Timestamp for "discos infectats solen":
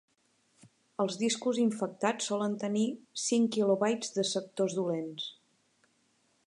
1.23-2.57